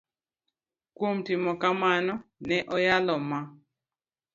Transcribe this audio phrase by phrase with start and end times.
[0.95, 2.13] Kuom timo kamano,
[2.47, 3.39] ne onyalo ma